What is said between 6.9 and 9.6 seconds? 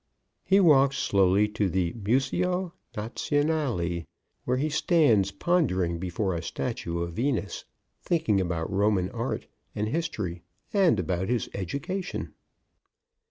of Venus, thinking about Roman art